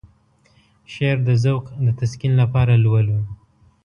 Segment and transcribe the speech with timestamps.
[0.93, 3.19] شعر د ذوق د تسکين لپاره لولو.